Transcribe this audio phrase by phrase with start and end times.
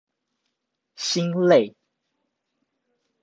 [0.95, 1.75] 心累